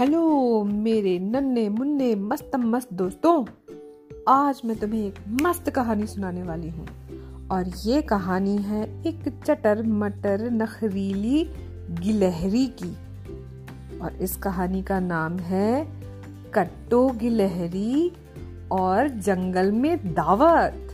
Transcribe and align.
Hello 0.00 0.64
मेरे 0.64 1.18
नन्हे 1.18 1.68
मुन्ने 1.68 2.14
मस्त 2.14 2.56
मस्त 2.56 2.92
दोस्तों, 2.92 3.44
आज 4.28 4.62
मैं 4.64 4.78
तुम्हें 4.78 5.06
एक 5.06 5.14
मस्त 5.42 5.70
कहानी 5.70 6.06
सुनाने 6.06 6.42
वाली 6.42 6.68
हूँ। 6.68 6.86
और 7.48 7.68
ये 7.68 8.02
कहानी 8.02 8.56
है 8.56 9.02
एक 9.06 9.42
चटर 9.46 9.82
मटर 9.82 10.50
नखरीली 10.50 11.50
गिलहरी 11.90 12.66
की। 12.66 12.96
और 13.98 14.12
इस 14.22 14.36
कहानी 14.36 14.82
का 14.82 15.00
नाम 15.00 15.38
है 15.38 15.88
कट्टो 16.54 17.08
गिलहरी 17.08 18.12
और 18.72 19.08
जंगल 19.08 19.72
में 19.72 20.14
दावत। 20.14 20.90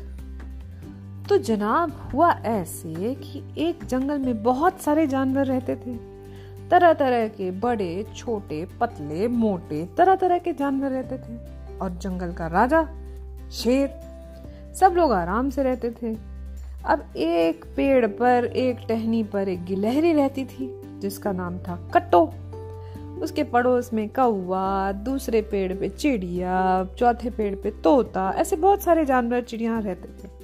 तो 1.29 1.39
जनाब, 1.39 2.11
हुआ 2.15 2.33
ऐसे 2.33 3.15
कि 3.15 3.43
एक 3.59 3.85
जंगल 3.85 4.19
में 4.19 4.43
बहुत 4.43 4.81
सारे 4.81 5.07
जानवर 5.07 5.47
रहते 5.47 5.77
थे। 5.77 6.10
तरह 6.71 6.93
तरह 6.93 7.29
के 7.29 7.51
बड़े, 7.51 8.07
छोटे, 8.17 8.69
पतले, 8.81 9.29
मोटे 9.29 9.89
तरह 9.97 10.15
तरह 10.15 10.39
के 10.39 10.53
जानवर 10.53 10.91
रहते 10.91 11.19
थे। 11.19 11.39
और 11.79 11.91
जंगल 11.91 12.33
का 12.33 12.47
राजा, 12.47 12.89
शेर, 13.53 14.01
सब 14.75 14.93
लोग 14.97 15.13
आराम 15.13 15.51
से 15.51 15.63
रहते 15.63 15.91
थे। 15.91 16.17
अब 16.85 17.13
एक 17.17 17.65
पेड़ 17.77 18.07
पर, 18.07 18.45
एक 18.45 18.79
टहनी 18.89 19.25
पर 19.25 19.49
एक 19.49 19.65
गिलहरी 19.65 20.13
रहती 20.13 20.45
थी, 20.45 20.81
जिसका 21.01 21.33
नाम 21.33 21.59
था 21.59 21.91
कट्टो। 21.95 22.35
उसके 23.23 23.45
पड़ोस 23.45 23.93
में 23.93 24.09
कौवा, 24.09 24.93
दूसरे 24.93 25.43
पेड़ 25.43 25.75
पे 25.75 25.89
चिड़िया, 25.89 26.85
चौथे 26.99 27.31
पेड़ 27.31 27.55
पे 27.55 27.71
तोता, 27.71 28.33
ऐसे 28.37 28.57
बहुत 28.57 28.83
सारे 28.83 29.05
जानवर 29.05 29.41
चिड़िया 29.41 29.79
रहते 29.79 30.09
थे। 30.09 30.40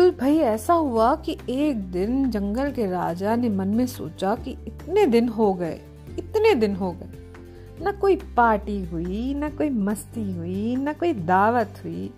तो 0.00 0.10
भाई 0.10 0.36
ऐसा 0.38 0.74
हुआ 0.74 1.16
कि 1.16 1.36
एक 1.48 1.80
दिन 1.92 2.30
जंगल 2.30 2.70
के 2.72 2.86
राजा 2.86 3.36
ने 3.36 3.48
मन 3.48 3.68
में 3.68 3.86
सोचा 3.86 4.34
कि 4.34 4.50
इतने 4.50 5.06
दिन 5.06 5.28
हो 5.28 5.52
गए, 5.54 5.80
इतने 6.18 6.54
दिन 6.54 6.76
हो 6.76 6.92
गए। 6.92 7.84
ना 7.84 7.92
कोई 7.92 8.16
पार्टी 8.16 8.84
हुई, 8.84 9.34
ना 9.34 9.50
कोई 9.50 9.70
मस्ती 9.70 10.32
हुई, 10.32 10.76
ना 10.76 10.92
कोई 10.92 11.12
दावत 11.12 11.82
हुई। 11.84 12.10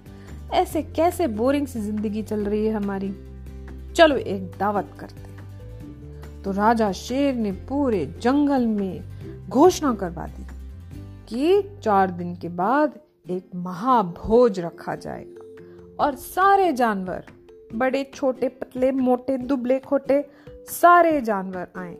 ऐसे 0.52 0.82
कैसे 0.82 1.26
बोरिंग 1.26 1.66
सी 1.66 1.80
ज़िंदगी 1.80 2.22
चल 2.22 2.44
रही 2.44 2.66
है 2.66 2.72
हमारी? 2.72 3.14
चलो 3.96 4.16
एक 4.16 4.42
दावत 4.60 4.96
करते 5.00 6.42
तो 6.42 6.52
राजा 6.52 6.92
शेर 6.92 7.34
ने 7.34 7.52
पूरे 7.52 8.06
जंगल 8.22 8.66
में 8.66 9.48
घोषणा 9.48 9.94
करवा 9.94 10.26
दी 10.26 10.46
कि 11.28 11.78
चार 11.82 12.10
दिन 12.10 12.36
के 12.36 12.48
बाद 12.48 12.98
एक 13.30 13.50
महाभोज 13.54 14.60
रखा 14.60 14.94
जाएगा 14.94 16.04
और 16.04 16.14
सारे 16.14 16.72
जानवर 16.72 17.24
बड़े, 17.74 18.10
छोटे, 18.14 18.48
पतले, 18.48 18.92
मोटे, 18.92 19.38
दुबले, 19.38 19.78
खोटे 19.78 20.30
सारे 20.68 21.20
जानवर 21.20 21.68
आए। 21.76 21.96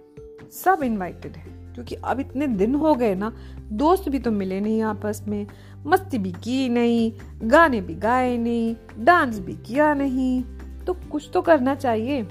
सब 0.52 0.82
इनवाइटेड 0.82 1.32
है। 1.32 1.74
क्योंकि 1.74 1.94
अब 1.94 2.20
इतने 2.20 2.46
दिन 2.46 2.74
हो 2.74 2.94
गए 2.94 3.14
ना, 3.14 3.36
दोस्त 3.72 4.08
भी 4.08 4.18
तो 4.18 4.30
मिले 4.30 4.60
नहीं 4.60 4.82
आपस 4.82 5.24
में। 5.28 5.46
मस्ती 5.86 6.18
भी 6.18 6.32
की 6.32 6.68
नहीं, 6.68 7.12
गाने 7.48 7.80
भी 7.80 7.94
गाए 7.94 8.38
नहीं 8.38 8.76
डांस 8.98 9.38
भी 9.38 9.52
किया 9.52 9.94
नहीं। 9.94 10.44
तो 10.86 10.94
कुछ 10.94 11.30
तो 11.34 11.42
करना 11.42 11.74
चाहिए। 11.74 12.22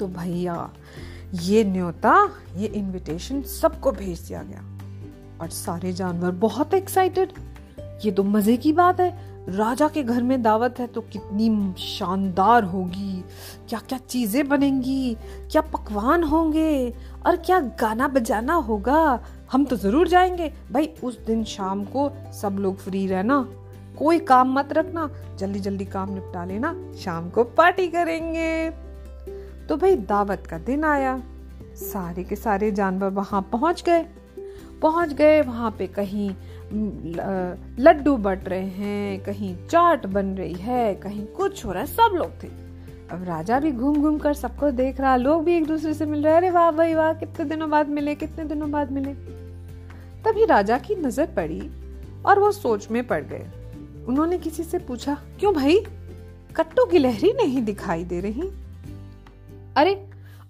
तो 0.00 0.06
भैया, 0.06 0.72
ये 1.34 1.64
न्योता, 1.64 2.30
ये 2.56 2.66
इनविटेशन 2.66 3.42
सबको 3.42 3.92
भेज 3.92 4.20
दिया 4.20 4.42
गया। 4.42 4.78
और 5.40 5.48
सारे 5.48 5.92
जानवर 5.92 6.30
बहुत 6.30 6.74
एक्साइटेड 6.74 7.32
ये 8.04 8.12
तो 8.12 8.24
मज़े 8.24 8.56
की 8.56 8.72
बात 8.72 9.00
है। 9.00 9.35
राजा 9.48 9.88
के 9.88 10.02
घर 10.02 10.22
में 10.22 10.42
दावत 10.42 10.78
है 10.78 10.86
तो 10.86 11.00
कितनी 11.00 11.74
शानदार 11.78 12.64
होगी। 12.64 13.24
क्या 13.68 13.78
क्या 13.78 13.98
चीज़ें 13.98 14.48
बनेंगी? 14.48 15.16
क्या 15.50 15.62
पकवान 15.62 16.22
होंगे? 16.22 16.94
और 17.26 17.36
क्या 17.36 17.60
गाना 17.60 18.08
बजाना 18.08 18.54
होगा? 18.54 19.20
हम 19.52 19.64
तो 19.64 19.76
ज़रूर 19.76 20.08
जाएँगे। 20.08 20.52
भाई, 20.72 20.94
उस 21.04 21.24
दिन 21.24 21.44
शाम 21.44 21.84
को 21.84 22.32
सब 22.32 22.56
लोग 22.60 22.76
फ्री 22.76 23.06
रहना। 23.06 23.48
कोई 23.98 24.18
काम 24.18 24.58
मत 24.58 24.72
रखना। 24.72 25.10
जल्दी 25.38 25.60
जल्दी 25.60 25.84
काम 25.84 26.14
निपटा 26.14 26.44
लेना। 26.44 26.92
शाम 27.04 27.30
को 27.30 27.44
पार्टी 27.44 27.88
करेंगे। 27.88 28.70
तो 29.68 29.76
भाई, 29.76 29.96
दावत 29.96 30.46
का 30.50 30.58
दिन 30.58 30.84
आया। 30.84 31.22
सारे 31.74 32.24
के 32.24 32.36
सारे 32.36 32.72
जानवर 32.72 33.10
वहाँ 33.10 33.48
पहुँच 33.52 33.82
गए। 33.82 34.06
पहुँच 34.82 35.12
गए 35.12 35.42
वहाँ 35.42 35.70
पे 35.70 35.86
कहीं 35.86 36.34
लड्डू 36.72 38.16
बट 38.16 38.48
रहे 38.48 38.66
हैं, 38.66 39.20
कहीं 39.24 39.54
चाट 39.66 40.06
बन 40.06 40.34
रही 40.34 40.54
है, 40.54 40.94
कहीं 40.94 41.26
कुछ 41.26 41.64
हो 41.64 41.72
रहा 41.72 41.80
है, 41.80 41.86
सब 41.86 42.14
लोग 42.14 42.42
थे। 42.42 42.48
अब 43.10 43.22
राजा 43.24 43.58
भी 43.60 43.70
घूम 43.72 43.96
घूम 43.96 44.18
कर 44.18 44.34
सबको 44.34 44.70
देख 44.72 45.00
रहा, 45.00 45.16
लोग 45.16 45.44
भी 45.44 45.54
एक 45.56 45.66
दूसरे 45.66 45.94
से 45.94 46.06
मिल 46.06 46.24
रहे 46.24 46.36
अरे 46.36 46.50
वाह 46.50 46.70
भाई 46.70 46.94
वाह, 46.94 47.12
कितने 47.12 47.44
दिनों 47.44 47.70
बाद 47.70 47.88
मिले, 47.88 48.14
कितने 48.14 48.44
दिनों 48.44 48.70
बाद 48.70 48.92
मिले? 48.92 49.14
तभी 50.24 50.44
राजा 50.44 50.78
की 50.78 50.94
नज़र 50.96 51.26
पड़ी 51.26 51.60
और 52.26 52.38
वो 52.38 52.50
सोच 52.52 52.90
में 52.90 53.06
पड़ 53.06 53.22
गए। 53.24 53.46
उन्होंने 54.08 54.38
किसी 54.38 54.62
से 54.64 54.78
पूछा, 54.78 55.16
क्यों 55.40 55.54
भाई, 55.54 55.80
कट्टू 56.56 56.84
की 56.84 56.98
लहरी 56.98 57.32
नहीं 57.32 57.62
दिखाई 57.62 58.04
दे 58.04 58.20
रही? 58.20 58.50
अरे 59.76 59.94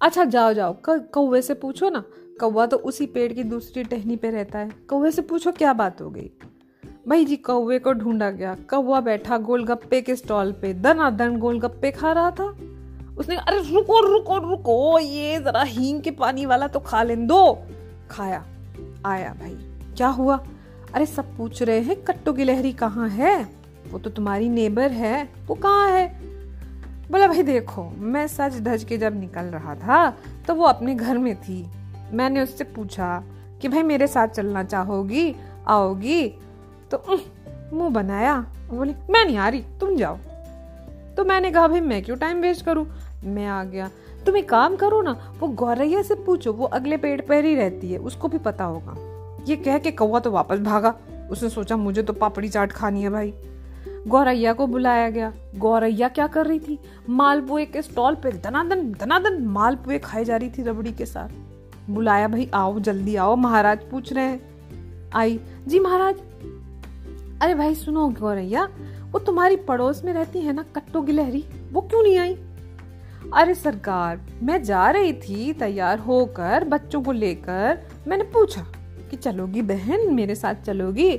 अच्छा 0.00 0.25
जाओ 0.25 0.53
जाओ 0.53 0.76
कौवे 0.87 1.43
से 1.43 1.55
पूछो 1.55 1.91
ना 1.91 2.03
कौवा 2.41 2.66
तो 2.66 2.76
उसी 2.76 3.06
पेड़ 3.06 3.32
की 3.32 3.44
दूसरी 3.44 3.84
टहनी 3.84 4.16
पे 4.16 4.30
रहता 4.30 4.58
है। 4.58 4.70
कौवे 4.91 5.10
से 5.10 5.22
पूछो 5.22 5.52
क्या 5.52 5.72
बात 5.72 6.00
हो 6.00 6.10
गई? 6.10 6.30
भाई 7.08 7.24
जी, 7.24 7.36
कौवे 7.36 7.78
को 7.78 7.92
ढूंढा 7.92 8.30
गया। 8.30 8.56
कौवा 8.70 9.00
बैठा 9.00 9.38
गोलगप्पे 9.38 10.00
के 10.00 10.16
स्टॉल 10.16 10.52
पे। 10.52 10.75
दना 10.75 11.10
दन 11.10 11.38
गोलगप्पे 11.38 11.91
खा 11.91 12.12
रहा 12.12 12.30
था। 12.30 12.56
उसने 13.19 13.36
अरे 13.36 13.58
रुको 13.58 14.00
रुको 14.00 14.38
रुको, 14.38 14.98
ये 14.98 15.38
जरा 15.38 15.62
हींग 15.62 16.02
के 16.02 16.10
पानी 16.10 16.46
वाला 16.46 16.66
तो 16.66 16.80
खा 16.80 17.02
लें, 17.02 17.26
दो। 17.26 17.58
खाया। 18.10 18.44
आया 19.06 19.34
भाई। 19.41 19.54
क्या 19.96 20.08
हुआ? 20.08 20.44
अरे 20.94 21.06
सब 21.06 21.36
पूछ 21.36 21.62
रहे 21.62 21.80
हैं, 21.80 22.02
कट्टू 22.04 22.32
की 22.32 22.44
लहरी 22.44 22.72
कहाँ 22.72 23.08
है? 23.08 23.48
वो 23.91 23.98
तो 23.98 24.10
तुम्हारी 24.10 24.48
नेबर 24.48 24.91
है, 24.91 25.28
वो 25.46 25.54
कहाँ 25.54 25.88
है? 25.91 26.20
बोला, 27.10 27.26
भाई 27.26 27.42
देखो, 27.42 27.91
मैं 27.98 28.26
सच 28.26 28.60
धज 28.60 28.84
के 28.84 28.98
जब 28.98 29.20
निकल 29.20 29.44
रहा 29.44 29.75
था 29.75 30.10
तो 30.46 30.54
वो 30.54 30.64
अपने 30.64 30.94
घर 30.94 31.19
में 31.19 31.34
थी। 31.36 31.66
मैंने 32.12 32.41
उससे 32.41 32.65
पूछा 32.65 33.22
कि 33.62 33.69
भाई 33.69 33.83
मेरे 33.83 34.06
साथ 34.06 34.28
चलना 34.28 34.65
चाहोगी, 34.65 35.37
आओगी? 35.67 36.28
तो 36.94 37.03
मुँह 37.72 37.91
बनाया। 37.91 38.47
बोली, 38.75 38.94
मैं 39.11 39.25
नहीं 39.25 39.37
आ 39.37 39.49
रही, 39.49 39.65
तुम 39.81 39.97
जाओ। 39.97 40.17
तो 41.17 41.25
मैंने 41.25 41.50
कहा, 41.50 41.69
भाई 41.69 41.81
मैं 41.81 42.03
क्यों 42.03 42.17
टाइम 42.17 42.41
वेस्ट 42.41 42.65
करूँ? 42.65 42.87
मैं 43.25 43.47
आ 43.47 43.65
गया। 43.65 43.91
तुम 44.27 44.37
एक 44.37 44.49
काम 44.49 44.77
करो 44.77 45.03
ना, 45.03 45.33
वो 45.41 45.49
गौरैया 45.49 46.03
से 46.03 46.15
पूछो, 46.15 46.53
वो 46.53 46.65
अगले 46.65 46.97
पेड़ 46.97 47.21
पर 47.21 47.44
ही 47.44 47.55
रहती 47.55 47.93
है, 47.93 47.99
उसको 47.99 48.28
भी 48.28 48.38
पता 48.38 48.65
होगा। 48.65 48.97
ये 49.49 49.56
कह 49.56 49.78
के 49.78 49.91
कौवा 49.91 50.21
तो 50.21 50.31
वापस 50.31 50.59
भागा। 50.59 50.94
उसने 51.31 51.49
सोचा, 51.49 51.77
मुझे 51.77 52.03
तो 52.03 52.12
पापड़ी 52.12 52.49
चाट 52.49 52.73
खानी 52.73 53.03
है 53.03 53.11
भाई। 53.11 53.34
गौरैया 54.06 54.53
को 54.53 54.67
बुलाया 54.67 55.11
गया। 55.11 55.33
गौरैया 55.56 56.09
क्या 56.09 56.27
कर 56.27 56.47
रही 56.47 56.59
थी? 56.59 56.78
मालपुए 57.09 57.65
के 57.65 57.83
स्टॉल 57.83 58.15
पे 58.15 58.33
दनादन 58.33 58.97
दनादन 59.00 59.43
मालपुए 59.43 59.99
खाए 59.99 60.25
जा 60.25 60.37
रही 60.37 60.50
थी 60.50 60.62
रबड़ी 60.62 60.93
के 60.93 61.06
साथ। 61.06 61.28
बुलाया, 61.91 62.28
भाई 62.28 62.50
आओ, 62.54 62.78
जल्दी 62.78 63.16
आओ। 63.16 63.36
महाराज 63.36 63.91
पूछ 63.91 64.12
रहे 64.12 64.24
हैं। 64.24 64.56
आई, 65.14 65.41
जी 65.66 65.78
महाराज, 65.78 66.19
अरे 67.42 67.54
भाई 67.54 67.74
सुनो 67.74 68.08
गौरैया, 68.08 68.64
वो 69.10 69.19
तुम्हारी 69.19 69.56
पड़ोस 69.56 70.04
में 70.04 70.12
रहती 70.12 70.41
है 70.41 70.52
ना 70.52 70.62
कट्टो 70.62 71.02
गिलहरी, 71.02 71.44
वो 71.72 71.80
क्यों 71.80 72.02
नहीं 72.02 72.19
आई? 72.19 72.34
अरे 73.34 73.54
सरकार, 73.54 74.20
मैं 74.42 74.62
जा 74.62 74.91
रही 74.91 75.12
थी 75.12 75.52
तैयार 75.52 75.98
होकर 75.98 76.64
बच्चों 76.64 77.02
को 77.02 77.12
लेकर, 77.12 77.78
मैंने 78.08 78.25
पूछा 78.25 78.66
कि 79.10 79.16
चलोगी 79.16 79.62
बहन, 79.62 80.14
मेरे 80.14 80.34
साथ 80.34 80.54
चलोगी? 80.54 81.19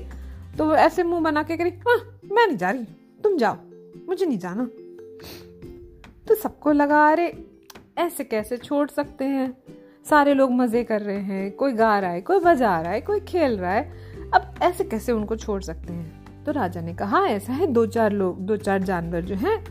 तो 0.58 0.76
ऐसे 0.76 1.04
मुँह 1.04 1.22
बना 1.22 1.44
के 1.44 1.58
करी 1.58 1.70
हाँ 1.70 2.20
मैं 2.32 2.48
नहीं 2.48 2.58
जा 2.58 2.70
रही, 2.70 2.84
तुम 3.24 3.38
जाओ, 3.38 3.58
मुझे 4.08 4.26
नहीं 4.26 4.40
जाना। 4.40 4.66
तो 6.28 6.36
सबको 6.36 6.72
लगा, 6.72 7.10
अरे, 7.10 7.46
ऐसे 7.98 8.24
कैसे 8.24 8.58
छोड़ 8.58 8.90
सकते 8.90 9.26
हैं? 9.26 9.58
सारे 10.10 10.34
लोग 10.34 10.52
मज़े 10.52 10.84
कर 10.84 11.02
रहे 11.02 11.20
हैं, 11.20 11.52
कोई 11.52 11.74
गा 11.74 12.00
रहा 12.00 12.12
है, 12.12 12.22
कोई 12.22 12.40
बजा 12.40 12.82
रहा 12.82 12.92
है, 12.92 13.02
कोई 13.02 13.20
खेल 13.20 13.58
रहा 13.58 13.72
है। 13.72 13.92
अब 14.34 14.54
ऐसे 14.62 14.84
कैसे 14.84 15.12
उनको 15.12 15.36
छोड़ 15.36 15.62
सकते 15.62 15.94
हैं? 15.94 16.44
तो 16.44 16.52
राजा 16.52 16.82
ने 16.82 16.94
कहा, 16.94 17.26
ऐसा 17.26 17.54
है, 17.54 17.68
दो 17.68 17.86
चार 17.86 18.12
लोग, 18.12 18.40
दो 18.40 18.58
चार 18.58 18.84
जानवर 18.84 19.22
जो 19.22 19.36
हैं, 19.36 19.64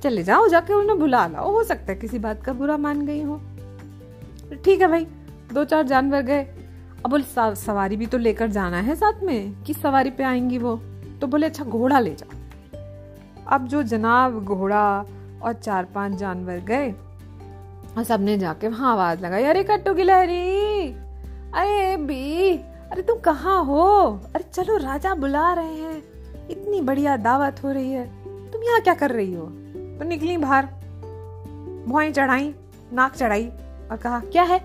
चले 0.00 0.22
जाओ, 0.22 0.48
जाके 0.48 0.72
उन्हें 0.72 0.98
बुला 0.98 1.26
लाओ। 1.26 1.52
हो 1.52 1.62
सकता 1.64 1.92
है 1.92 1.98
किसी 1.98 2.18
बात 2.18 2.42
का 2.42 2.52
बुरा 2.52 2.76
मान 2.76 3.06
गई 3.06 3.22
हो। 3.22 3.40
ठीक 4.64 4.80
है 4.80 4.88
भाई, 4.88 5.06
दो 5.52 5.64
चार 5.64 5.82
जानवर 5.82 6.20
गए। 6.20 6.42
अब 7.04 7.10
बोले 7.10 7.54
सवारी 7.54 7.96
भी 7.96 8.06
तो 8.06 8.18
लेकर 8.18 8.48
जाना 8.48 8.76
है 8.76 8.94
साथ 8.94 9.22
में 9.22 9.62
किस 9.62 9.82
सवारी 9.82 10.10
पे 10.10 10.24
आएँगी 10.24 10.58
वो। 10.58 10.76
तो 11.20 11.26
बोले 11.26 11.46
अच्छा 11.46 11.64
घोड़ा 11.64 12.00
ले 12.00 12.14
जाओ 12.14 12.38
अब 13.48 13.66
जो 13.66 13.82
जनाब, 13.82 14.44
घोड़ा 14.44 15.04
और 15.42 15.52
चार 15.52 15.84
पाँच 15.84 16.12
जानवर 16.12 16.58
गए 16.58 16.94
और 17.96 18.04
सबने 18.04 18.38
जाके 18.38 18.68
वहाँ 18.68 18.92
आवाज़ 18.92 19.20
लगाई, 19.20 19.44
अरे 19.44 19.64
कट्टू 19.64 19.94
गिलहरी, 19.94 20.88
अरे 21.54 21.96
बी, 21.96 22.56
अरे 22.92 23.02
तुम 23.02 23.18
कहाँ 23.18 23.64
हो? 23.64 24.20
अरे 24.34 24.44
चलो 24.52 24.76
राजा 24.76 25.14
बुला 25.14 25.52
रहे 25.52 25.74
हैं। 25.74 26.02
इतनी 26.48 26.80
बढ़िया 26.80 27.16
दावत 27.16 27.60
हो 27.64 27.70
रही 27.70 27.92
है। 27.92 28.06
तुम 28.50 28.62
यहाँ 28.62 28.80
क्या 28.80 28.94
कर 28.94 29.10
रही 29.10 29.34
हो? 29.34 29.46
तो 29.98 30.04
निकली 30.04 30.36
बाहर 30.36 30.66
भुआई 31.88 32.12
चढ़ाई, 32.12 32.54
नाक 32.92 33.14
चढ़ाई 33.14 33.46
और 33.90 33.96
कहा, 33.96 34.20
क्या 34.20 34.42
है? 34.42 34.58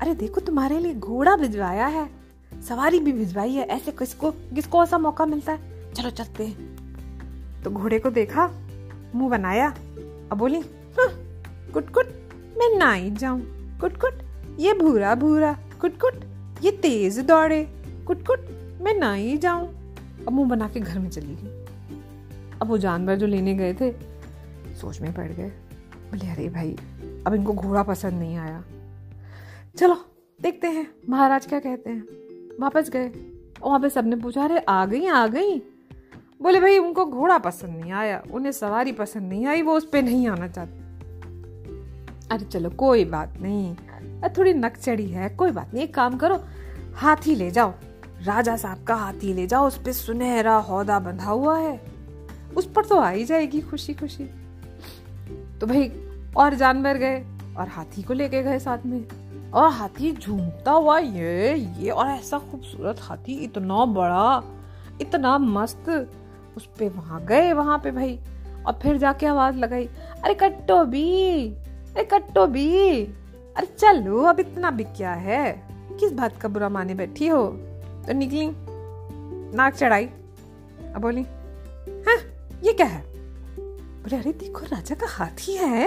अरे 0.00 0.14
देखो 0.14 0.40
तुम्हारे 0.40 0.78
लिए 0.78 0.94
घोड़ा 0.94 1.36
भिजवाया 1.36 1.86
है। 1.86 2.08
सवारी 2.68 3.00
भी 3.00 3.12
भिजवाई 3.12 3.52
है। 3.52 3.66
ऐसे 3.66 3.92
किसको 3.92 4.30
किसको 4.30 4.82
ऐसा 4.82 4.98
मौका 4.98 5.26
मिलता 5.26 5.52
है? 5.52 5.92
चलो 5.94 6.10
चलते 6.10 6.46
हैं। 6.46 7.62
तो 7.62 7.70
घोड़े 7.70 7.98
को 7.98 8.10
देखा, 8.10 8.50
मुँह 9.14 9.30
बनाया 9.30 9.68
अब 10.32 10.34
बोली 10.34 10.62
कुट 11.70 11.90
कुट 11.90 12.06
मैं 12.58 12.78
ना 12.78 12.92
ही 12.92 13.10
जाऊँ। 13.10 13.42
कुट 13.80 13.96
कुट 14.00 14.14
ये 14.58 14.74
भूरा 14.74 15.14
भूरा। 15.14 15.58
कुट 15.80 16.00
कुट 16.00 16.14
ये 16.62 16.70
तेज 16.70 17.18
दौड़े। 17.18 17.84
कुट 18.06 18.26
कुट 18.26 18.40
मैं 18.82 18.94
ना 18.94 19.14
ही 19.14 19.38
जाऊँ। 19.38 19.94
अब 20.26 20.32
मुँह 20.32 20.48
बना 20.48 20.68
के 20.68 20.80
घर 20.80 20.98
में 20.98 21.10
चली 21.10 21.34
गई। 21.34 21.66
अब 22.62 22.68
वो 22.68 22.78
जानवर 22.78 23.16
जो 23.16 23.26
लेने 23.26 23.54
गए 23.54 23.74
थे, 23.74 23.92
सोच 24.74 25.00
में 25.00 25.14
पड़ 25.14 25.28
गए। 25.28 25.48
बोले, 26.10 26.30
अरे 26.30 26.48
भाई, 26.48 26.76
अब 27.26 27.34
इनको 27.34 27.52
घोड़ा 27.52 27.82
पसंद 27.82 28.12
नहीं 28.12 28.36
आया। 28.36 28.64
चलो, 29.76 30.04
देखते 30.40 30.66
हैं, 30.66 30.94
महाराज 31.08 31.46
क्या 31.46 31.60
कहते 31.60 31.90
हैं। 31.90 32.04
वापस 32.60 32.90
गए। 32.90 33.12
वहाँ 33.62 33.80
पे 33.80 33.90
सबने 33.90 34.16
पूछा, 34.16 34.44
अरे, 34.44 34.58
आ 34.58 34.86
गई 34.86 35.06
आ 35.06 35.26
गई? 35.26 35.58
बोले, 36.42 36.60
भाई, 36.60 36.78
उनको 36.78 37.06
घोड़ा 37.06 37.38
पसंद 37.38 37.80
नहीं 37.80 37.92
आया। 37.92 38.22
उन्हें 38.32 38.52
सवारी 38.52 38.92
पसंद 38.92 39.22
नहीं 39.22 39.46
आई, 39.46 39.62
वो 39.62 39.76
उस 39.76 39.88
पर 39.90 40.02
नहीं 40.02 40.28
आना 40.28 40.48
चाहते। 40.48 40.89
अरे 42.30 42.44
चलो, 42.44 42.70
कोई 42.70 43.04
बात 43.04 43.34
नहीं। 43.42 43.76
अरे 43.76 44.28
थोड़ी 44.28 44.54
नक 44.54 44.76
चढ़ी 44.76 45.06
है, 45.06 45.28
कोई 45.28 45.50
बात 45.50 45.74
नहीं, 45.74 45.84
एक 45.84 45.94
काम 45.94 46.16
करो, 46.16 46.44
हाथी 46.94 47.34
ले 47.34 47.50
जाओ। 47.50 47.72
राजा 48.24 48.56
साहब 48.56 48.84
का 48.84 48.94
हाथी 48.94 49.34
ले 49.34 49.46
जाओ, 49.46 49.66
उस 49.66 49.78
पर 49.78 49.92
सुनहरा 49.92 50.56
हौदा 50.56 50.98
बंधा 50.98 51.30
हुआ 51.30 51.58
है। 51.58 51.80
उस 52.56 52.66
पर 52.66 52.84
तो 52.84 52.96
आ 52.96 53.10
ही 53.10 53.24
जाएगी 53.24 53.60
खुशी 53.60 53.94
खुशी 53.94 54.24
तो 55.60 55.66
भाई, 55.66 55.92
और 56.36 56.54
जानवर 56.54 56.96
गए, 56.96 57.20
और 57.58 57.68
हाथी 57.68 58.02
को 58.02 58.14
लेके 58.14 58.42
गए 58.42 58.58
साथ 58.58 58.78
में। 58.86 59.04
और 59.50 59.70
हाथी 59.70 60.12
झूमता 60.12 60.72
हुआ, 60.72 60.98
ये 60.98 61.54
ये, 61.54 61.90
और 61.90 62.06
ऐसा 62.06 62.38
खूबसूरत 62.38 62.96
हाथी, 63.00 63.32
इतना 63.32 63.84
बड़ा, 63.84 64.42
इतना 65.00 65.38
मस्त, 65.38 66.10
उस 66.56 66.68
पे 66.78 66.88
वहाँ 66.88 67.24
गए, 67.24 67.52
वहाँ 67.52 67.78
पे 67.78 67.90
भाई। 67.90 68.20
और 68.66 68.78
फिर 68.82 68.96
जाके 68.96 69.26
आवाज़ 69.26 69.56
लगाई, 69.56 69.88
अरे 70.24 70.34
कट्टो 70.34 70.84
भी 70.84 71.56
अरे 71.90 72.04
कट्टो 72.04 72.46
भी 72.46 73.04
अरे 73.56 73.66
चलो, 73.78 74.22
अब 74.22 74.40
इतना 74.40 74.70
भी 74.70 74.84
क्या 74.84 75.12
है? 75.12 75.62
किस 76.00 76.12
बात 76.12 76.40
का 76.40 76.48
बुरा 76.48 76.68
माने 76.68 76.94
बैठी 76.94 77.26
हो? 77.26 77.46
तो 78.06 78.12
निकली। 78.12 78.46
नाक 79.56 79.74
चढ़ाई। 79.74 80.04
अब 80.06 80.98
बोली 80.98 81.22
हाँ 82.06 82.16
ये 82.62 82.72
क्या 82.72 82.86
है? 82.86 83.02
बोले, 84.02 84.16
अरे 84.16 84.32
देखो, 84.32 84.60
राजा 84.60 84.94
का 84.94 85.06
हाथी 85.06 85.52
है 85.52 85.86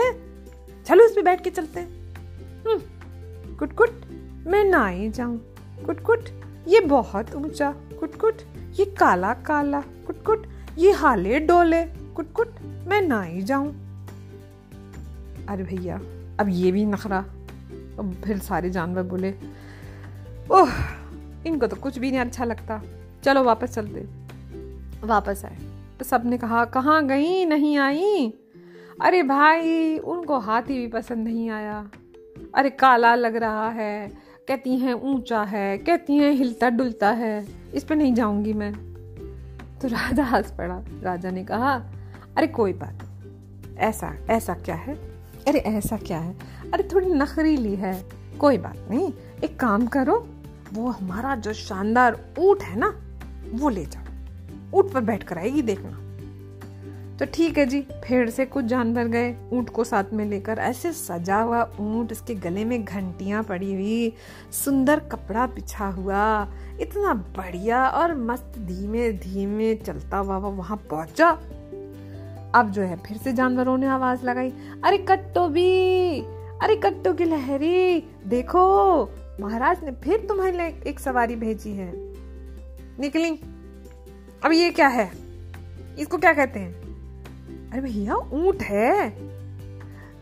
चलो 0.84 1.08
पे 1.16 1.22
बैठ 1.22 1.44
के 1.44 1.50
चलते 1.50 1.80
हैं। 1.80 2.04
कुट 3.60 3.74
कुट 3.74 4.02
मैं 4.48 4.64
ना 4.64 4.88
ही 4.88 5.10
जाऊँ। 5.10 5.38
कुट 5.86 6.00
कुट 6.00 6.30
ये 6.68 6.80
बहुत 6.80 7.34
ऊँचा। 7.36 7.72
कुट 8.00 8.16
कुट 8.16 8.42
ये 8.74 8.86
काला 8.86 9.34
काला 9.34 9.82
कुट 9.82 10.24
कुट 10.24 10.48
ये 10.78 10.92
हाले 10.92 11.40
डोले 11.40 11.84
कुट 12.16 12.32
कुट 12.34 12.56
मैं 12.88 13.02
ना 13.02 13.22
ही 13.24 13.42
जाऊँ। 13.42 13.72
अरे 15.50 15.64
भैया 15.64 15.96
अब 16.40 16.48
ये 16.50 16.72
भी 16.72 16.86
नखरा। 16.86 17.18
अब 18.00 18.14
फिर 18.26 18.38
सारे 18.38 18.70
जानवर 18.70 19.04
बोले 19.04 19.34
ओह 20.52 20.70
इनको 21.48 21.68
तो 21.68 21.76
कुछ 21.76 22.00
भी 22.00 22.12
नहीं 22.12 22.20
अच्छा 22.20 22.46
लगता। 22.46 22.82
चलो 23.24 23.44
वापस 23.44 23.76
चलते 23.76 24.02
वापस 25.08 25.46
आए। 25.46 25.58
तो 26.00 26.06
सबने 26.06 26.38
कहा 26.38 26.66
कहाँ 26.66 27.06
गई? 27.08 27.46
नहीं 27.46 27.78
आई? 27.78 28.34
अरे 29.02 29.24
भाई 29.24 29.98
उनको 29.98 30.40
हाथी 30.40 30.74
भी 30.74 30.88
पसंद 30.88 31.28
नहीं 31.28 31.50
आया। 31.50 31.92
अरे 32.56 32.70
काला 32.70 33.16
लग 33.16 33.36
रहा 33.36 33.70
है 33.70 34.08
कहती 34.48 34.78
हैं 34.78 34.94
ऊँचा 34.94 35.44
है 35.44 35.78
कहती 35.78 36.18
हैं 36.18 36.32
हिलता 36.32 36.70
डुलता 36.70 37.12
है। 37.12 37.48
इस 37.74 37.84
पर 37.84 37.96
नहीं 37.96 38.14
जाऊँगी 38.14 38.54
मैं। 38.54 38.74
तो 39.82 39.88
राजा 39.88 40.24
हंस 40.24 40.52
पड़ा। 40.52 40.84
राजा 41.04 41.32
ने 41.32 41.44
कहा 41.44 41.74
अरे 42.38 42.48
कोई 42.48 42.74
बात 42.74 43.04
ऐसा 43.78 44.16
ऐसा 44.30 44.54
क्या 44.54 44.76
है? 44.76 45.13
अरे, 45.48 45.60
ऐसा 45.60 45.98
क्या 45.98 46.20
है? 46.20 46.36
अरे, 46.74 46.84
थोड़ी 46.94 47.08
नखरीली 47.08 47.76
है। 47.76 48.06
कोई 48.40 48.58
बात 48.58 48.88
नहीं, 48.92 49.14
एक 49.44 49.60
काम 49.60 49.88
करो, 49.88 50.28
वो 50.74 50.90
हमारा 50.90 51.36
जो 51.36 51.54
शानदार 51.54 52.20
ऊँट 52.40 52.62
है 52.62 52.80
ना, 52.80 53.02
वो 53.52 53.70
ले 53.70 53.86
जाओ। 53.86 54.04
ऊँट 54.80 54.92
पर 54.92 55.02
बैठ 55.02 55.24
कर 55.24 55.38
आएगी, 55.38 55.62
देखना। 55.62 56.00
तो 57.20 57.26
ठीक 57.26 57.58
है 57.58 57.66
जी, 57.66 57.88
फिर 58.06 58.30
से 58.30 58.46
कुछ 58.46 58.66
जानवर 58.66 59.06
गए, 59.06 59.36
ऊँट 59.54 59.70
को 59.70 59.84
साथ 59.84 60.04
में 60.14 60.26
लेकर। 60.26 60.58
ऐसे 60.58 60.92
सजा 60.92 61.38
हुआ 61.38 61.72
ऊँट, 61.80 62.12
इसके 62.12 62.36
गले 62.36 62.66
में 62.66 62.86
घंटियाँ 62.86 63.44
पड़ी 63.44 63.74
हुई, 63.74 64.14
सुंदर 64.52 65.00
कपड़ा 65.00 65.48
बिछा 65.48 65.88
हुआ, 65.88 66.48
इतना 66.82 67.14
बढ़िया 67.14 67.88
और 67.88 68.16
मस्त 68.16 68.54
धीमे 68.58 69.12
धीमे 69.12 69.76
चलता 69.76 70.18
हुआ 70.18 70.38
वह 70.38 70.50
वहाँ 70.50 70.78
पहुँचा। 70.78 71.40
अब 72.56 72.72
जो 72.72 72.82
है 72.82 72.96
फिर 72.96 73.18
से 73.18 73.34
जानवरों 73.34 73.78
ने 73.78 73.88
आवाज़ 73.88 74.26
लगाई, 74.26 74.54
अरे 74.84 74.98
कट्टो 74.98 75.48
भी, 75.48 76.20
अरे 76.62 76.76
कट्टो 76.76 77.14
की 77.14 77.24
लहरी, 77.24 78.00
देखो, 78.26 79.06
महाराज 79.42 79.84
ने 79.84 79.92
फिर 79.92 80.26
तुम्हारे 80.30 80.52
लिए 80.52 80.82
एक 80.88 81.00
सवारी 81.00 81.36
भेजी 81.36 81.72
है। 81.72 81.92
निकली। 83.00 83.30
अब 84.46 84.52
ये 84.52 84.72
क्या 84.72 84.88
है? 84.88 85.12
इसको 86.00 86.18
क्या 86.18 86.34
कहते 86.34 86.60
हैं? 86.60 86.74
अरे 87.70 87.82
भैया, 87.82 88.16
ऊँट 88.16 88.62
है। 88.62 89.10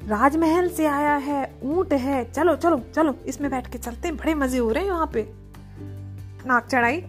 राजमहल 0.08 0.70
से 0.70 0.86
आया 0.86 1.16
है, 1.16 1.56
ऊँट 1.64 1.94
है। 1.94 2.32
चलो 2.32 2.56
चलो 2.56 2.82
चलो, 2.96 3.16
इसमें 3.26 3.52
बैठ 3.52 3.72
के 3.72 3.78
चलते 3.78 4.08
हैं। 4.08 4.18
बड़े 4.18 4.34
मज़े 4.34 4.60
हो 4.60 4.72
रहे 4.72 4.84
हैं 4.84 4.92
वहाँ 4.92 5.12
पे। 5.14 5.34
नाक 6.46 6.68
चढ़ाई, 6.68 7.02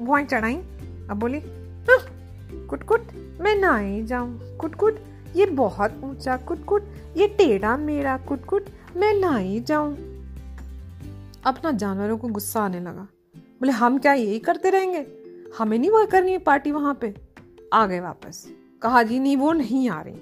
बुआई 0.00 0.24
चढ़ाई। 0.24 0.54
अब 1.10 1.14
बोली 1.14 1.40
हाँ, 2.68 2.78
कुट 2.78 2.82
कुट 2.82 3.02
मैं 3.40 3.56
ना 3.56 3.78
ही 3.78 4.02
जाऊँ। 4.04 4.56
कुट 4.56 4.74
कुट 4.74 4.98
ये 5.36 5.46
बहुत 5.46 6.00
ऊँचा 6.04 6.36
कुट 6.36 6.64
कुट 6.64 6.84
ये 7.16 7.28
टेढ़ा 7.28 7.76
मेरा 7.76 8.18
कुट 8.18 8.44
कुट 8.44 8.66
मैं 8.96 9.14
ना 9.14 9.36
ही 9.36 9.60
जाऊँ। 9.60 9.94
अपना 11.46 11.70
जानवरों 11.70 12.18
को 12.18 12.28
गुस्सा 12.28 12.60
आने 12.60 12.80
लगा। 12.80 13.08
बोले 13.36 13.72
हम 13.72 13.98
क्या 13.98 14.12
यही 14.12 14.38
करते 14.38 14.70
रहेंगे? 14.70 15.06
हमें 15.58 15.78
नहीं 15.78 15.90
वो 15.90 16.06
करनी 16.06 16.32
है 16.32 16.38
पार्टी 16.38 16.72
वहाँ 16.72 16.94
पे। 16.94 17.14
आ 17.72 17.86
गए 17.86 18.00
वापस। 18.00 18.52
कहा 18.82 19.02
जी 19.02 19.18
नहीं 19.18 19.36
वो 19.36 19.52
नहीं 19.52 19.90
आ 19.90 20.00
रही। 20.00 20.14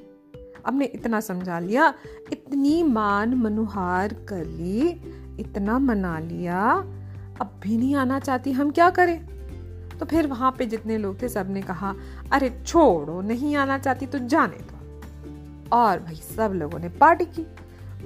अब 0.66 0.82
इतना 0.82 1.20
समझा 1.20 1.58
लिया 1.58 1.94
इतनी 2.32 2.82
मान 2.82 3.34
मनुहार 3.34 4.14
कर 4.14 4.44
ली 4.44 4.88
इतना 5.40 5.78
मना 5.78 6.18
लिया। 6.18 6.72
अब 7.40 7.60
भी 7.62 7.76
नहीं 7.76 7.94
आना 7.94 8.18
चाहती 8.18 8.52
हम 8.52 8.70
क्या 8.70 8.90
करें? 8.90 9.35
तो 10.00 10.06
फिर 10.06 10.26
वहाँ 10.26 10.54
पे 10.58 10.66
जितने 10.66 10.98
लोग 10.98 11.22
थे, 11.22 11.28
सबने 11.28 11.62
कहा, 11.62 11.94
अरे, 12.32 12.62
छोड़ो, 12.66 13.20
नहीं 13.20 13.56
आना 13.56 13.78
चाहती 13.78 14.06
तो 14.06 14.18
जाने 14.18 14.56
दो। 14.56 15.00
और 15.76 15.98
भाई, 15.98 16.14
सब 16.14 16.52
लोगों 16.54 16.78
ने 16.78 16.88
पार्टी 16.88 17.24
की। 17.24 17.46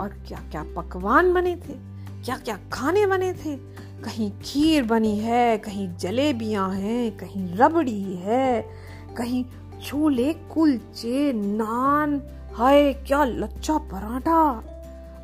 और 0.00 0.08
क्या 0.08 0.38
क्या 0.50 0.64
पकवान 0.76 1.34
बने 1.34 1.56
थे 1.56 1.90
क्या 2.24 2.36
क्या 2.36 2.58
खाने 2.72 3.06
बने 3.06 3.32
थे। 3.32 3.56
कहीं 4.02 4.32
खीर 4.42 4.84
बनी 4.84 5.18
है, 5.18 5.58
कहीं 5.58 5.96
जलेबियाँ 5.96 6.70
हैं, 6.70 7.16
कहीं 7.16 7.56
रबड़ी 7.56 8.02
है, 8.02 8.68
कहीं 9.16 9.44
छोले, 9.82 10.32
कुलचे, 10.32 11.32
नान, 11.32 12.22
हाय, 12.54 12.92
क्या 12.92 13.24
लच्छा 13.24 13.78
पराठा। 13.78 14.64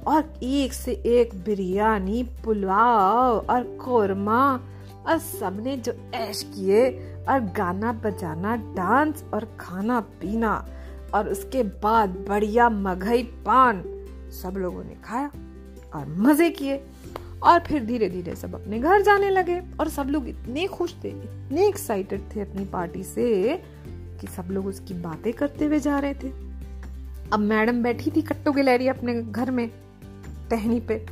और 0.06 0.34
एक 0.42 0.72
से 0.72 0.92
एक 0.92 1.34
बिरयानी, 1.34 2.22
पुलाव 2.22 3.38
और 3.38 3.78
कोरमा। 3.84 4.60
और 5.06 5.18
सबने 5.18 5.76
जो 5.76 5.92
ऐश 6.14 6.42
किए 6.54 6.88
और 7.28 7.40
गाना 7.56 7.92
बजाना, 7.92 8.56
डांस 8.56 9.24
और 9.34 9.44
खाना 9.60 10.00
पीना 10.20 10.54
और 11.14 11.28
उसके 11.28 11.62
बाद 11.82 12.16
बढ़िया 12.28 12.68
मघई 12.68 13.22
पान 13.46 13.82
सब 14.42 14.54
लोगों 14.56 14.84
ने 14.84 14.96
खाया 15.04 15.30
और 15.94 16.06
मज़े 16.18 16.50
किए। 16.50 16.82
और 17.42 17.60
फिर 17.60 17.84
धीरे 17.84 18.08
धीरे 18.10 18.34
सब 18.36 18.54
अपने 18.54 18.78
घर 18.78 19.02
जाने 19.02 19.30
लगे 19.30 19.60
और 19.80 19.88
सब 19.88 20.08
लोग 20.10 20.28
इतने 20.28 20.66
खुश 20.66 20.94
थे, 21.04 21.08
इतने 21.08 21.66
एक्साइटेड 21.68 22.22
थे 22.36 22.40
अपनी 22.40 22.64
पार्टी 22.64 23.02
से 23.04 23.56
कि 24.20 24.26
सब 24.26 24.48
लोग 24.50 24.66
उसकी 24.66 24.94
बातें 24.94 25.32
करते 25.32 25.64
हुए 25.64 25.78
जा 25.80 25.98
रहे 25.98 26.14
थे। 26.14 26.28
अब 27.32 27.38
मैडम 27.40 27.82
बैठी 27.82 28.10
थी 28.10 28.22
कट्टो 28.22 28.52
गिलहरी 28.52 28.88
अपने 28.88 29.14
घर 29.22 29.50
में 29.50 29.68
टहनी 30.50 30.80
पे 30.80 31.06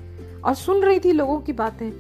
और 0.45 0.55
सुन 0.55 0.83
रही 0.83 1.01
थी 1.01 1.13
लोगों 1.13 1.41
की 1.41 1.53
बातें। 1.53 1.91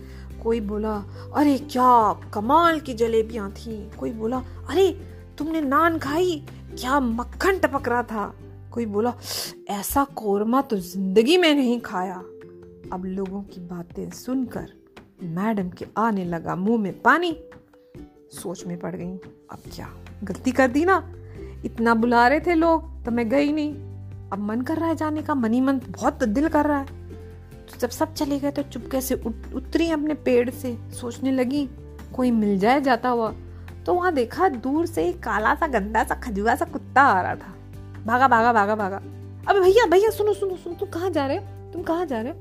कोई 0.45 0.61
बोला, 0.61 1.05
अरे 1.35 1.59
क्या 1.59 2.21
कमाल 2.35 2.81
की 2.81 2.95
जलेबियाँ 2.95 3.51
थी। 3.51 3.91
कोई 3.99 4.11
बोला, 4.11 4.39
अरे, 4.71 5.01
तुमने 5.39 5.61
नान 5.61 5.99
खाई? 5.99 6.47
क्या 6.81 7.01
मक्खन 7.01 7.59
टपक 7.59 7.89
रहा 7.89 8.03
था? 8.03 8.35
कोई 8.73 8.87
बोला, 8.87 9.15
ऐसा 9.69 10.05
कोरमा 10.05 10.63
तो 10.63 10.77
ज़िंदगी 10.77 11.37
में 11.37 11.55
नहीं 11.55 11.81
खाया। 11.81 12.23
अब 12.93 13.03
लोगों 13.05 13.43
की 13.43 13.61
बातें 13.61 14.11
सुनकर 14.11 14.73
मैडम 15.23 15.69
के 15.69 15.87
आने 15.99 16.25
लगा 16.25 16.57
मुँह 16.57 16.83
में 16.83 17.03
पानी। 17.03 17.37
सोच 18.33 18.67
में 18.67 18.81
पड़ 18.81 18.97
गई, 18.97 19.17
अब 19.53 19.59
क्या? 19.75 19.89
गलती 20.25 20.53
कर 20.53 20.69
दी 20.69 20.85
ना? 20.85 21.13
इतना 21.65 21.95
बुला 21.95 22.29
रहे 22.29 22.41
थे 22.41 22.55
लोग 22.55 23.05
तो 23.05 23.11
मैं 23.11 23.29
गई 23.29 23.53
नहीं। 23.53 23.75
अब 24.31 24.39
मन 24.39 24.61
कर 24.61 24.77
रहा 24.77 24.89
है 24.89 24.97
जाने 24.97 25.23
का 25.23 25.35
मनी 25.35 25.61
मन 25.61 25.81
बहुत 25.91 26.25
दिल 26.25 26.49
कर 26.49 26.65
रहा 26.65 26.79
है। 26.79 27.03
जब 27.81 27.90
सब 27.90 28.14
चले 28.14 28.38
गए 28.38 28.50
तो 28.50 28.62
चुपके 28.62 29.00
से 29.00 29.14
उतरी 29.54 29.90
अपने 29.90 30.14
पेड़ 30.14 30.50
से, 30.50 30.78
सोचने 31.00 31.31
लगी, 31.33 31.69
कोई 32.16 32.31
मिल 32.31 32.59
जाए 32.59 32.81
जाता 32.81 33.09
हुआ। 33.09 33.35
तो 33.87 33.95
वहाँ 33.95 34.14
देखा 34.14 34.49
दूर 34.49 34.87
से 34.87 35.09
एक 35.09 35.19
काला 35.23 35.54
सा, 35.54 35.66
गंदा 35.66 36.04
सा 36.04 36.14
खजुआ 36.14 36.54
सा 36.54 36.64
कुत्ता 36.64 37.02
आ 37.02 37.21
रहा 37.21 37.35
था। 37.35 37.54
भागा 38.07 38.28
भागा 38.28 38.52
भागा 38.52 38.75
भागा। 38.75 38.97
अबे 39.49 39.61
भैया 39.61 39.87
भैया, 39.87 40.11
सुनो 40.11 40.35
सुनो 40.35 40.57
सुनो, 40.57 40.75
तुम 40.75 40.88
कहाँ 40.88 41.11
जा 41.11 41.26
रहे 41.26 41.37
हो? 41.37 41.73
तुम 41.73 41.83
कहाँ 41.83 42.07
जा 42.07 42.21
रहे 42.21 42.33
हो? 42.33 42.38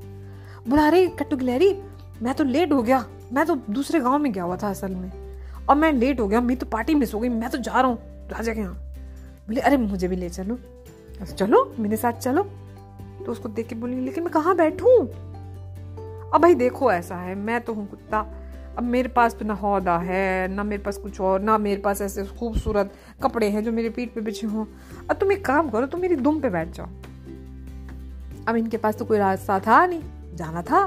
बुला 0.68 0.88
रही 0.88 1.08
कट्टू 1.08 1.36
गिलहरी, 1.36 1.82
मैं 2.22 2.34
तो 2.34 2.44
लेट 2.44 2.72
हो 2.72 2.82
गया। 2.82 3.06
मैं 3.32 3.46
तो 3.46 3.54
दूसरे 3.70 4.00
गाँव 4.00 4.18
में 4.18 4.32
गया 4.32 4.44
हुआ 4.44 4.56
था 4.56 4.70
असल 4.70 4.90
में। 4.90 5.38
और 5.68 5.76
मैं 5.76 5.92
लेट 5.92 6.20
हो 6.20 6.28
गया 6.28 6.40
मेरी 6.40 6.56
तो 6.56 6.66
पार्टी 6.66 6.94
मिस 6.94 7.14
हो 7.14 7.20
गई, 7.20 7.28
मैं 7.28 7.50
तो 7.50 7.58
जा 7.58 7.72
रहा 7.72 7.86
हूँ 7.86 7.98
राजा 8.28 8.54
के 8.54 8.60
यहाँ। 8.60 8.74
बोले, 9.48 9.60
अरे, 9.60 9.76
मुझे 9.76 10.08
भी 10.08 10.16
ले 10.16 10.28
चलो। 10.28 10.58
चलो, 11.24 11.74
मेरे 11.78 11.96
साथ 11.96 12.12
चलो। 12.12 12.50
तो 13.26 13.32
उसको 13.32 13.48
देख 13.48 13.68
के 13.68 13.74
बोली, 13.74 14.00
लेकिन 14.00 14.24
मैं 14.24 14.32
कहाँ 14.32 14.56
बैठू? 14.56 14.96
अब 16.34 16.40
भाई 16.42 16.54
देखो 16.54 16.92
ऐसा 16.92 17.16
है, 17.16 17.34
मैं 17.34 17.60
तो 17.60 17.74
हूँ 17.74 17.86
कुत्ता। 17.88 18.26
अब 18.78 18.82
मेरे 18.82 19.08
पास 19.08 19.34
तो 19.34 19.44
ना 19.44 19.54
हौदा 19.54 19.96
है, 19.98 20.48
ना 20.48 20.62
मेरे 20.62 20.82
पास 20.82 20.96
कुछ 20.98 21.20
और, 21.20 21.40
ना 21.40 21.58
मेरे 21.58 21.80
पास 21.80 22.00
ऐसे 22.02 22.24
खूबसूरत 22.38 22.92
कपड़े 23.22 23.48
हैं 23.50 23.62
जो 23.64 23.72
मेरे 23.72 23.90
पीठ 23.90 24.14
पे 24.14 24.20
बिछे 24.20 24.46
हों। 24.46 24.64
अब 25.10 25.16
तुम 25.16 25.32
एक 25.32 25.44
काम 25.44 25.70
करो, 25.70 25.86
तुम 25.86 26.00
मेरी 26.00 26.16
दुम 26.16 26.40
पे 26.40 26.50
बैठ 26.50 26.70
जाओ। 26.70 26.86
अब 28.48 28.56
इनके 28.56 28.76
पास 28.76 28.96
तो 28.96 29.04
कोई 29.04 29.18
रास्ता 29.18 29.58
था 29.60 29.84
नहीं, 29.86 30.02
जाना 30.34 30.62
था। 30.62 30.86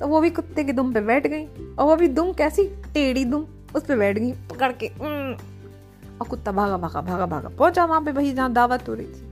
तो 0.00 0.06
वो 0.06 0.20
भी 0.20 0.30
कुत्ते 0.30 0.64
की 0.64 0.72
दुम 0.72 0.92
पे 0.92 1.00
बैठ 1.00 1.26
गई, 1.26 1.44
और 1.46 1.84
वो 1.84 1.96
भी 1.96 2.08
दुम 2.08 2.32
कैसी? 2.32 2.64
टेढ़ी 2.94 3.24
दुम, 3.24 3.46
उस 3.76 3.82
पर 3.82 3.96
बैठ 3.98 4.18
गई, 4.18 4.32
पकड़ 4.50 4.72
के 4.72 4.88
और 4.88 6.28
कुत्ता 6.28 6.52
भागा 6.52 6.76
भागा 6.76 7.00
भागा 7.00 7.26
भागा 7.26 7.48
पहुँचा 7.48 7.84
वहाँ 7.84 8.00
पे 8.00 8.12
भाई 8.12 8.32
जहाँ 8.32 8.52
दावत 8.52 8.88
हो 8.88 8.94
रही 8.94 9.06
थी। 9.06 9.27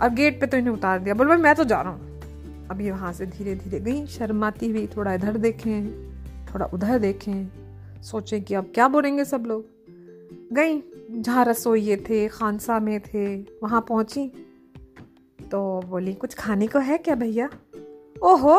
अब 0.00 0.14
गेट 0.14 0.40
पे 0.40 0.46
तो 0.46 0.56
इन्हें 0.56 0.72
उतार 0.74 0.98
दिया। 0.98 1.14
बोल 1.14 1.28
भाई 1.28 1.36
मैं 1.36 1.54
तो 1.54 1.64
जा 1.64 1.80
रहा 1.80 1.92
हूँ। 1.92 2.68
अब 2.68 2.80
ये 2.80 2.90
वहाँ 2.90 3.12
से 3.12 3.26
धीरे 3.26 3.54
धीरे 3.54 3.80
गई 3.80 4.06
शर्माती 4.06 4.70
हुई 4.70 4.86
थोड़ा 4.86 5.14
इधर 5.14 5.36
देखें, 5.36 5.90
थोड़ा 6.46 6.66
उधर 6.66 6.98
देखें, 6.98 7.48
सोचे 8.02 8.40
कि 8.40 8.54
अब 8.54 8.70
क्या 8.74 8.88
बोलेंगे 8.88 9.24
सब 9.24 9.44
लोग। 9.46 9.64
गई, 10.52 10.82
जहाँ 11.10 11.44
रसोइये 11.44 11.96
थे, 11.96 12.28
खानसा 12.28 12.78
में 12.80 13.00
थे, 13.00 13.36
वहाँ 13.42 13.80
पहुँची। 13.80 14.26
तो 15.50 15.80
बोली, 15.86 16.14
कुछ 16.14 16.34
खाने 16.34 16.66
को 16.66 16.78
है 16.78 16.98
क्या 16.98 17.14
भैया? 17.14 17.48
ओहो, 18.22 18.58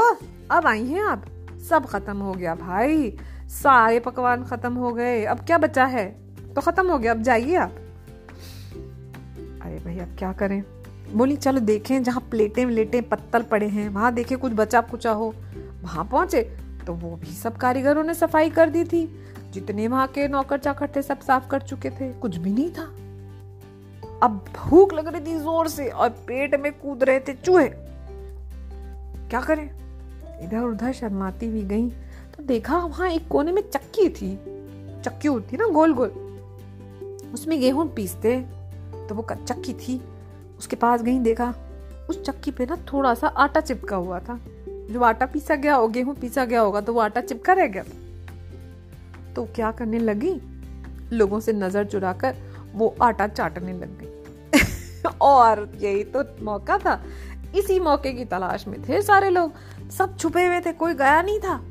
अब 0.51 0.67
आई 0.67 0.86
हैं 0.86 1.03
आप। 1.03 1.25
सब 1.69 1.86
खत्म 1.86 2.17
हो 2.17 2.33
गया 2.33 2.55
भाई। 2.55 3.17
सारे 3.48 4.00
पकवान 4.00 4.43
खत्म 4.43 4.74
हो 4.74 4.91
गए। 4.93 5.24
अब 5.25 5.39
क्या 5.39 5.57
बचा 5.57 5.86
है? 5.86 6.05
तो 6.53 6.62
खत्म 6.62 6.91
हो 6.91 6.98
गया। 7.00 7.12
अब 7.12 7.21
जाइए 7.21 7.55
आप। 7.55 7.71
अरे 9.62 9.79
भाई 9.86 10.00
अब 10.00 10.15
क्या 10.19 10.33
करें? 10.33 10.63
बोली, 11.13 11.36
चलो 11.36 11.60
देखें 11.60 12.03
जहाँ 12.03 12.22
प्लेटें 12.32 12.65
व्लेटें 12.65 13.01
पत्तल 13.10 13.41
पड़े 13.41 13.68
हैं, 13.68 13.88
वहाँ 13.89 14.13
देखे 14.13 14.36
कुछ 14.36 14.51
बचा 14.53 14.82
कुचा 14.82 15.12
हो। 15.12 15.34
वहाँ 15.84 16.06
पहुँचे 16.06 16.41
तो 16.88 16.94
वो 16.94 17.15
भी 17.15 17.32
सब 17.34 17.58
कारीगरों 17.58 18.03
ने 18.03 18.13
सफ़ाई 18.13 18.50
कर 18.50 18.70
दी 18.70 18.84
थी। 18.84 19.06
जितने 19.51 19.88
वहाँ 19.88 20.08
के 20.08 20.27
नौकर 20.27 20.58
चाकर 20.58 20.89
थे, 20.96 21.01
सब 21.01 21.20
साफ़ 21.20 21.48
कर 21.50 21.62
चुके 21.62 21.89
थे। 21.89 22.12
कुछ 22.13 22.38
भी 22.38 22.51
नहीं 22.53 22.72
था। 22.72 22.84
अब 24.24 24.44
भूख 24.56 24.94
लग 24.94 25.08
रही 25.08 25.22
थी 25.22 25.38
ज़ोर 25.39 25.68
से 25.68 25.88
और 25.88 26.10
पेट 26.27 26.56
में 26.56 26.72
कूद 26.74 27.03
रहे 27.03 27.20
थे 27.20 27.34
चूहे। 27.34 27.68
क्या 29.30 29.41
करें? 29.41 29.70
इधर 30.44 30.58
उधर 30.58 30.91
शर्माती 30.94 31.48
हुई 31.48 31.63
गई। 31.63 31.89
तो 32.32 32.44
देखा 32.44 32.77
वहाँ 32.77 33.10
एक 33.10 33.27
कोने 33.27 33.51
में 33.51 33.62
चक्की 33.62 34.08
थी। 34.10 34.34
चक्की 35.01 35.27
होती 35.27 35.58
ना 35.58 35.68
गोल 35.68 35.94
गोल 35.94 36.10
उसमें 37.34 37.60
गेहूँ 37.60 37.88
पीसते 37.88 38.39
तो 39.10 39.15
वो 39.15 39.27
चक्की 39.34 39.74
थी। 39.74 40.01
उसके 40.62 40.75
पास 40.75 41.01
गई, 41.01 41.20
देखा, 41.20 41.53
उस 42.10 42.24
चक्की 42.24 42.51
पे 42.51 42.65
ना 42.65 42.75
थोड़ा 42.94 43.13
सा 43.13 43.27
आटा 43.27 43.62
चिपका 43.62 43.96
हुआ 43.96 44.20
था। 44.20 44.39
जो 44.68 45.01
आटा 45.01 45.25
पीसा 45.25 45.56
गया 45.56 45.75
हो 45.75 45.88
गेहूँ 45.88 46.15
पीसा 46.15 46.46
गया 46.46 46.62
होगा 46.62 46.82
तो 46.82 46.94
वो 46.94 47.00
आटा 47.00 47.22
चिपका 47.22 47.53
रह 47.53 47.68
गया। 47.68 47.84
तो 49.36 49.44
क्या 49.46 49.72
करने 49.72 50.00
लगी? 50.00 50.41
लोगों 51.13 51.39
से 51.39 51.53
नज़र 51.53 51.86
चुराकर 51.86 52.36
वो 52.74 52.96
आटा 53.01 53.27
चाटने 53.27 53.74
लग 53.74 53.98
गई। 54.00 55.10
और 55.22 55.72
यही 55.80 56.03
तो 56.03 56.24
मौका 56.44 56.77
था। 56.77 57.01
इसी 57.56 57.80
मौके 57.80 58.13
की 58.13 58.25
तलाश 58.25 58.68
में 58.68 58.82
थे 58.89 59.01
सारे 59.01 59.30
लोग। 59.30 59.53
सब 59.89 60.18
छुपे 60.18 60.46
हुए 60.46 60.60
थे, 60.60 60.72
कोई 60.74 60.94
गया 60.94 61.22
नहीं 61.22 61.39
था। 61.39 61.62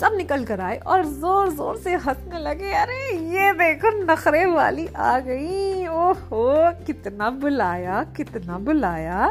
सब 0.00 0.14
निकल 0.14 0.44
कर 0.44 0.60
आए 0.60 0.78
और 0.78 1.04
ज़ोर 1.04 1.48
ज़ोर 1.50 1.76
से 1.76 1.94
हंसने 1.94 2.38
लगे, 2.38 2.72
अरे, 2.72 3.16
ये 3.16 3.52
देखो, 3.52 3.90
नखरे 4.04 4.44
वाली 4.46 4.86
आ 4.86 5.18
गई। 5.18 5.86
ओहो, 5.86 6.84
कितना 6.86 7.30
बुलाया 7.30 8.02
कितना 8.16 8.58
बुलाया। 8.58 9.28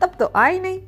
तब 0.00 0.12
तो 0.18 0.30
आई 0.36 0.60
नहीं। 0.60 0.80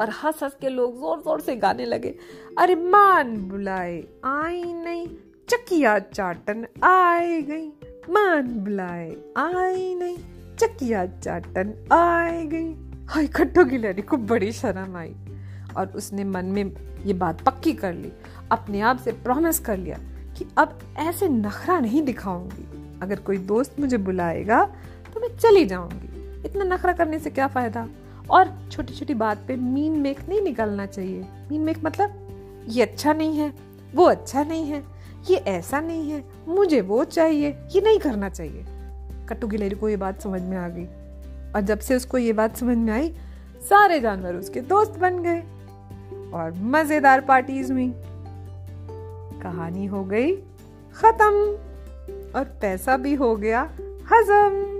और 0.00 0.10
हंस 0.10 0.42
हंस 0.42 0.56
के 0.60 0.68
लोग 0.68 0.98
ज़ोर 1.00 1.18
ज़ोर 1.18 1.40
से 1.40 1.56
गाने 1.56 1.84
लगे, 1.84 2.14
अरे, 2.58 2.74
मान 2.74 3.36
बुलाए, 3.36 4.04
आई 4.24 4.62
नहीं। 4.64 5.06
चकिया 5.48 5.98
चाटन 5.98 6.66
आए 6.84 7.40
गई, 7.42 7.68
मान 8.10 8.46
बुलाए, 8.64 9.16
आई 9.36 9.94
नहीं। 9.94 10.18
चकिया 10.56 11.06
चाटन 11.06 11.74
आए 11.92 12.44
गई। 12.46 12.74
हाय, 13.06 13.26
खट्टो 13.26 13.64
गिलहरी 13.64 14.02
को 14.02 14.16
बड़ी 14.16 14.52
शर्म 14.52 14.96
आई। 14.96 15.14
और 15.76 15.86
उसने 15.88 16.24
मन 16.24 16.44
में 16.44 16.72
ये 17.06 17.12
बात 17.14 17.42
पक्की 17.42 17.72
कर 17.72 17.92
ली, 17.94 18.12
अपने 18.50 18.80
आप 18.80 18.98
से 18.98 19.12
प्रॉमिस 19.14 19.58
कर 19.60 19.76
लिया 19.76 19.98
कि 20.38 20.46
अब 20.58 20.78
ऐसे 20.98 21.28
नखरा 21.28 21.78
नहीं 21.80 22.02
दिखाऊँगी। 22.02 22.66
अगर 23.02 23.20
कोई 23.20 23.38
दोस्त 23.38 23.80
मुझे 23.80 23.96
बुलाएगा 23.98 24.64
तो 25.14 25.20
मैं 25.20 25.36
चली 25.36 25.64
जाऊँगी। 25.64 26.46
इतना 26.46 26.64
नखरा 26.66 26.92
करने 26.92 27.18
से 27.18 27.30
क्या 27.30 27.46
फ़ायदा? 27.46 27.86
और 28.30 28.52
छोटी 28.72 28.94
छोटी 28.94 29.14
बात 29.14 29.44
पे 29.48 29.56
मीन 29.56 29.92
मेक 29.92 30.28
नहीं 30.28 30.40
निकलना 30.42 30.86
चाहिए। 30.86 31.24
मीन 31.50 31.60
मेक 31.60 31.78
मतलब 31.84 32.64
ये 32.68 32.82
अच्छा 32.82 33.12
नहीं 33.12 33.36
है, 33.36 33.52
वो 33.94 34.04
अच्छा 34.04 34.42
नहीं 34.42 34.64
है, 34.64 34.82
ये 35.30 35.36
ऐसा 35.36 35.80
नहीं 35.80 36.10
है, 36.10 36.24
मुझे 36.48 36.80
वो 36.80 37.04
चाहिए, 37.04 37.50
ये 37.74 37.80
नहीं 37.80 37.98
करना 37.98 38.28
चाहिए। 38.28 38.64
कट्टू 39.28 39.46
गिलेरी 39.46 39.76
को 39.76 39.88
ये 39.88 39.96
बात 39.96 40.20
समझ 40.20 40.40
में 40.42 40.56
आ 40.56 40.68
गई। 40.68 40.84
और 41.52 41.60
जब 41.60 41.78
से 41.78 41.96
उसको 41.96 42.18
ये 42.18 42.32
बात 42.32 42.56
समझ 42.56 42.76
में 42.76 42.92
आई, 42.92 43.12
सारे 43.62 44.00
जानवर 44.00 44.34
उसके 44.34 44.60
दोस्त 44.60 44.98
बन 44.98 45.22
गए। 45.22 45.42
और 46.34 46.54
मज़ेदार 46.58 47.20
पार्टीज़ 47.20 47.72
हुई। 47.72 47.92
कहानी 49.42 49.86
हो 49.86 50.04
गई 50.04 50.32
खत्म 50.96 51.32
और 52.36 52.44
पैसा 52.60 52.96
भी 52.96 53.14
हो 53.14 53.34
गया 53.36 53.60
हजम। 54.12 54.77